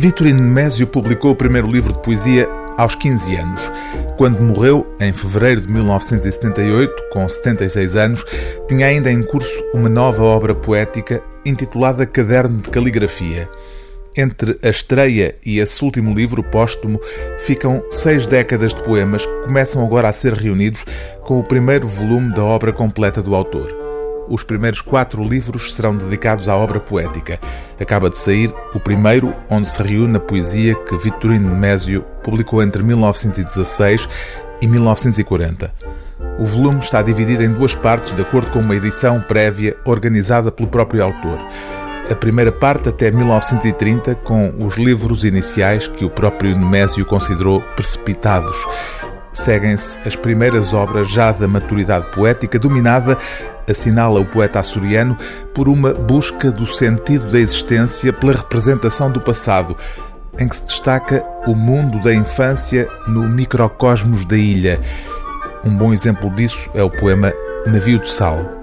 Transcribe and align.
Vitorino 0.00 0.40
Nemésio 0.40 0.86
publicou 0.86 1.32
o 1.32 1.36
primeiro 1.36 1.70
livro 1.70 1.92
de 1.92 1.98
poesia 1.98 2.48
aos 2.78 2.94
15 2.94 3.36
anos. 3.36 3.70
Quando 4.16 4.40
morreu, 4.40 4.86
em 4.98 5.12
fevereiro 5.12 5.60
de 5.60 5.68
1978, 5.70 7.10
com 7.12 7.28
76 7.28 7.96
anos, 7.96 8.24
tinha 8.66 8.86
ainda 8.86 9.12
em 9.12 9.22
curso 9.22 9.62
uma 9.74 9.90
nova 9.90 10.22
obra 10.22 10.54
poética 10.54 11.22
intitulada 11.44 12.06
Caderno 12.06 12.62
de 12.62 12.70
Caligrafia. 12.70 13.46
Entre 14.16 14.58
a 14.62 14.70
estreia 14.70 15.36
e 15.44 15.58
esse 15.58 15.84
último 15.84 16.14
livro 16.14 16.42
póstumo 16.42 16.98
ficam 17.40 17.84
seis 17.90 18.26
décadas 18.26 18.72
de 18.72 18.82
poemas 18.82 19.26
que 19.26 19.42
começam 19.42 19.84
agora 19.84 20.08
a 20.08 20.12
ser 20.14 20.32
reunidos 20.32 20.82
com 21.24 21.38
o 21.38 21.44
primeiro 21.44 21.86
volume 21.86 22.34
da 22.34 22.42
obra 22.42 22.72
completa 22.72 23.20
do 23.20 23.34
autor. 23.34 23.79
Os 24.30 24.44
primeiros 24.44 24.80
quatro 24.80 25.24
livros 25.24 25.74
serão 25.74 25.96
dedicados 25.96 26.48
à 26.48 26.56
obra 26.56 26.78
poética. 26.78 27.40
Acaba 27.80 28.08
de 28.08 28.16
sair 28.16 28.54
o 28.72 28.78
primeiro, 28.78 29.34
onde 29.50 29.68
se 29.68 29.82
reúne 29.82 30.18
a 30.18 30.20
poesia 30.20 30.76
que 30.76 30.96
Vitorino 30.96 31.50
Nemésio 31.50 32.04
publicou 32.22 32.62
entre 32.62 32.80
1916 32.80 34.08
e 34.62 34.68
1940. 34.68 35.74
O 36.38 36.44
volume 36.44 36.78
está 36.78 37.02
dividido 37.02 37.42
em 37.42 37.52
duas 37.52 37.74
partes, 37.74 38.14
de 38.14 38.22
acordo 38.22 38.52
com 38.52 38.60
uma 38.60 38.76
edição 38.76 39.20
prévia 39.20 39.76
organizada 39.84 40.52
pelo 40.52 40.68
próprio 40.68 41.02
autor. 41.02 41.38
A 42.08 42.14
primeira 42.14 42.52
parte 42.52 42.88
até 42.88 43.10
1930, 43.10 44.14
com 44.16 44.64
os 44.64 44.76
livros 44.76 45.24
iniciais 45.24 45.88
que 45.88 46.04
o 46.04 46.10
próprio 46.10 46.56
Nemésio 46.56 47.04
considerou 47.04 47.60
precipitados. 47.74 48.56
Seguem-se 49.32 49.98
as 50.04 50.16
primeiras 50.16 50.72
obras 50.72 51.08
já 51.08 51.30
da 51.32 51.46
maturidade 51.46 52.10
poética, 52.10 52.58
dominada 52.58 53.16
assinala 53.68 54.20
o 54.20 54.26
poeta 54.26 54.58
açoriano, 54.58 55.16
por 55.54 55.68
uma 55.68 55.94
busca 55.94 56.50
do 56.50 56.66
sentido 56.66 57.30
da 57.30 57.38
existência 57.38 58.12
pela 58.12 58.32
representação 58.32 59.10
do 59.10 59.20
passado, 59.20 59.76
em 60.38 60.48
que 60.48 60.56
se 60.56 60.64
destaca 60.64 61.24
o 61.46 61.54
mundo 61.54 62.00
da 62.00 62.12
infância 62.12 62.88
no 63.06 63.28
microcosmos 63.28 64.26
da 64.26 64.36
ilha. 64.36 64.80
Um 65.64 65.76
bom 65.76 65.92
exemplo 65.92 66.28
disso 66.30 66.68
é 66.74 66.82
o 66.82 66.90
poema 66.90 67.32
Navio 67.66 68.00
de 68.00 68.08
Sal. 68.08 68.60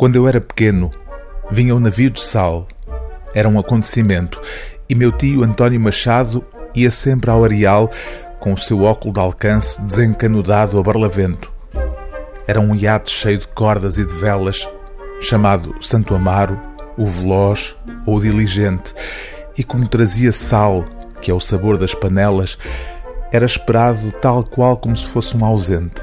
Quando 0.00 0.16
eu 0.16 0.26
era 0.26 0.40
pequeno, 0.40 0.90
vinha 1.50 1.74
o 1.74 1.78
navio 1.78 2.10
de 2.10 2.22
sal. 2.22 2.66
Era 3.34 3.46
um 3.48 3.58
acontecimento 3.58 4.40
e 4.88 4.94
meu 4.94 5.12
tio 5.12 5.44
António 5.44 5.78
Machado 5.78 6.42
ia 6.74 6.90
sempre 6.90 7.30
ao 7.30 7.44
areal 7.44 7.90
com 8.40 8.54
o 8.54 8.58
seu 8.58 8.82
óculo 8.82 9.12
de 9.12 9.20
alcance 9.20 9.80
desencanudado 9.82 10.78
a 10.78 10.82
barlavento. 10.82 11.52
Era 12.46 12.58
um 12.58 12.74
iate 12.74 13.10
cheio 13.10 13.38
de 13.38 13.46
cordas 13.48 13.98
e 13.98 14.04
de 14.04 14.14
velas, 14.14 14.66
chamado 15.20 15.74
Santo 15.80 16.14
Amaro, 16.14 16.58
o 16.96 17.06
Veloz 17.06 17.76
ou 18.06 18.16
o 18.16 18.20
Diligente, 18.20 18.94
e 19.56 19.62
como 19.62 19.86
trazia 19.86 20.32
sal, 20.32 20.84
que 21.20 21.30
é 21.30 21.34
o 21.34 21.40
sabor 21.40 21.76
das 21.76 21.94
panelas, 21.94 22.58
era 23.30 23.44
esperado 23.44 24.10
tal 24.20 24.42
qual 24.42 24.76
como 24.76 24.96
se 24.96 25.06
fosse 25.06 25.36
um 25.36 25.44
ausente. 25.44 26.02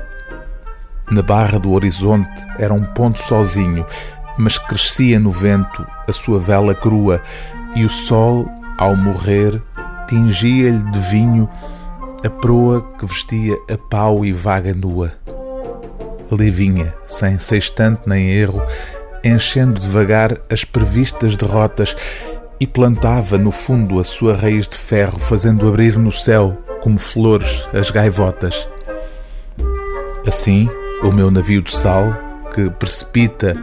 Na 1.09 1.21
barra 1.21 1.59
do 1.59 1.71
horizonte 1.71 2.45
era 2.59 2.73
um 2.73 2.83
ponto 2.83 3.19
sozinho, 3.19 3.85
mas 4.37 4.57
crescia 4.57 5.19
no 5.19 5.31
vento 5.31 5.85
a 6.07 6.13
sua 6.13 6.39
vela 6.39 6.75
crua, 6.75 7.21
e 7.75 7.83
o 7.83 7.89
sol, 7.89 8.47
ao 8.77 8.95
morrer, 8.95 9.61
tingia-lhe 10.07 10.83
de 10.91 10.99
vinho 10.99 11.49
a 12.23 12.29
proa 12.29 12.81
que 12.97 13.05
vestia 13.05 13.57
a 13.69 13.77
pau 13.77 14.25
e 14.25 14.31
vaga 14.31 14.73
nua 14.73 15.13
ali 16.31 16.51
vinha, 16.51 16.93
sem 17.07 17.39
sextante 17.39 18.01
nem 18.05 18.29
erro, 18.31 18.61
enchendo 19.23 19.79
devagar 19.79 20.37
as 20.49 20.63
previstas 20.63 21.37
derrotas 21.37 21.95
e 22.59 22.67
plantava 22.67 23.37
no 23.37 23.51
fundo 23.51 23.99
a 23.99 24.03
sua 24.03 24.35
raiz 24.35 24.67
de 24.67 24.77
ferro, 24.77 25.19
fazendo 25.19 25.67
abrir 25.67 25.97
no 25.97 26.11
céu, 26.11 26.57
como 26.81 26.97
flores, 26.97 27.67
as 27.73 27.91
gaivotas. 27.91 28.67
Assim, 30.25 30.69
o 31.03 31.11
meu 31.11 31.31
navio 31.31 31.61
de 31.61 31.75
sal, 31.75 32.15
que 32.53 32.69
precipita 32.71 33.55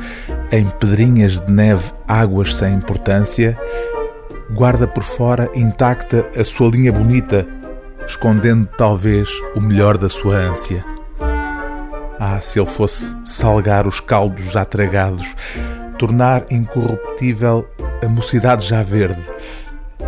em 0.53 0.65
pedrinhas 0.67 1.41
de 1.41 1.53
neve 1.53 1.93
águas 2.07 2.55
sem 2.55 2.75
importância, 2.75 3.59
guarda 4.53 4.87
por 4.87 5.03
fora 5.03 5.51
intacta 5.55 6.31
a 6.37 6.45
sua 6.45 6.69
linha 6.69 6.93
bonita, 6.93 7.47
escondendo 8.07 8.69
talvez 8.77 9.29
o 9.55 9.61
melhor 9.61 9.97
da 9.97 10.09
sua 10.09 10.37
ânsia. 10.37 10.85
Ah, 12.19 12.41
se 12.41 12.59
ele 12.59 12.69
fosse 12.69 13.15
salgar 13.25 13.87
os 13.87 14.01
caldos 14.01 14.53
já 14.53 14.65
tragados, 14.65 15.35
tornar 15.99 16.45
incorruptível 16.51 17.69
a 18.05 18.09
mocidade 18.09 18.67
já 18.67 18.83
verde, 18.83 19.23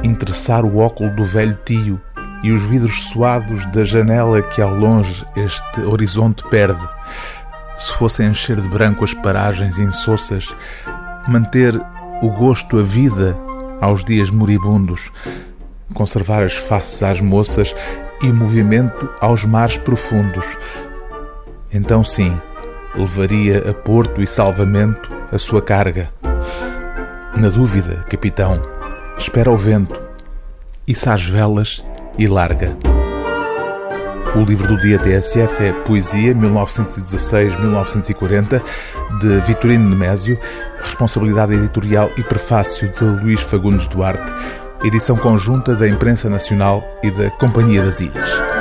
interessar 0.02 0.64
o 0.64 0.78
óculo 0.78 1.10
do 1.10 1.24
velho 1.24 1.58
tio 1.64 2.00
e 2.42 2.52
os 2.52 2.62
vidros 2.62 3.08
suados 3.08 3.66
da 3.66 3.82
janela 3.84 4.42
que 4.42 4.60
ao 4.60 4.74
longe 4.74 5.24
este 5.36 5.80
horizonte 5.80 6.44
perde, 6.48 6.86
se 7.76 7.92
fosse 7.94 8.22
encher 8.22 8.60
de 8.60 8.68
branco 8.68 9.04
as 9.04 9.12
paragens 9.12 9.78
insossas, 9.78 10.54
manter 11.28 11.74
o 12.22 12.30
gosto 12.30 12.78
a 12.78 12.82
vida 12.82 13.36
aos 13.80 14.04
dias 14.04 14.30
moribundos, 14.30 15.10
conservar 15.94 16.42
as 16.42 16.54
faces 16.54 17.02
às 17.02 17.20
moças 17.20 17.74
e 18.22 18.32
movimento 18.32 19.10
aos 19.20 19.44
mares 19.44 19.76
profundos, 19.76 20.56
então 21.72 22.02
sim, 22.02 22.40
levaria 22.94 23.70
a 23.70 23.74
porto 23.74 24.22
e 24.22 24.26
salvamento 24.26 25.10
a 25.30 25.38
sua 25.38 25.60
carga. 25.60 26.10
Na 27.36 27.48
dúvida, 27.48 28.04
capitão, 28.08 28.62
espera 29.18 29.50
o 29.50 29.56
vento, 29.56 30.00
issa 30.86 31.12
as 31.12 31.26
velas 31.26 31.84
e 32.16 32.26
larga. 32.26 32.76
O 34.34 34.40
livro 34.40 34.68
do 34.68 34.78
dia 34.78 34.98
TSF 34.98 35.64
é 35.64 35.72
Poesia 35.72 36.34
1916-1940 36.34 38.62
de 39.20 39.40
Vitorino 39.46 39.88
Nemésio, 39.88 40.38
responsabilidade 40.80 41.54
editorial 41.54 42.10
e 42.16 42.22
prefácio 42.22 42.90
de 42.90 43.04
Luís 43.04 43.40
Fagundes 43.40 43.88
Duarte, 43.88 44.32
edição 44.84 45.16
conjunta 45.16 45.74
da 45.74 45.88
Imprensa 45.88 46.28
Nacional 46.28 46.84
e 47.02 47.10
da 47.10 47.30
Companhia 47.30 47.82
das 47.82 48.00
Ilhas. 48.00 48.55